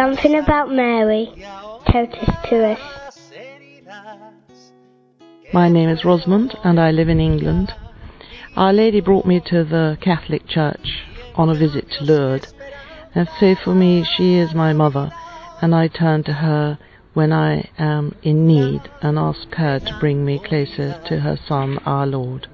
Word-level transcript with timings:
Something 0.00 0.36
about 0.36 0.70
Mary 0.70 1.26
told 1.90 2.14
us 2.14 2.48
to 2.48 2.72
us. 2.72 3.32
My 5.52 5.68
name 5.68 5.88
is 5.88 6.04
Rosamund 6.04 6.56
and 6.64 6.80
I 6.80 6.90
live 6.90 7.08
in 7.08 7.20
England. 7.20 7.74
Our 8.56 8.72
Lady 8.72 9.00
brought 9.00 9.26
me 9.26 9.40
to 9.46 9.62
the 9.62 9.98
Catholic 10.00 10.46
Church 10.46 11.04
on 11.34 11.50
a 11.50 11.54
visit 11.54 11.90
to 11.98 12.04
Lourdes, 12.04 12.54
and 13.14 13.28
so 13.38 13.54
for 13.54 13.74
me 13.74 14.04
she 14.16 14.36
is 14.36 14.54
my 14.54 14.72
mother, 14.72 15.12
and 15.60 15.74
I 15.74 15.88
turn 15.88 16.24
to 16.24 16.32
her 16.32 16.78
when 17.12 17.32
I 17.32 17.68
am 17.78 18.14
in 18.22 18.46
need 18.46 18.82
and 19.02 19.18
ask 19.18 19.54
her 19.56 19.80
to 19.80 19.98
bring 19.98 20.24
me 20.24 20.38
closer 20.38 21.00
to 21.08 21.20
her 21.20 21.36
Son, 21.46 21.78
our 21.84 22.06
Lord. 22.06 22.46